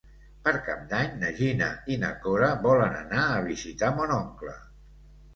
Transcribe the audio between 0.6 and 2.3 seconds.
Cap d'Any na Gina i na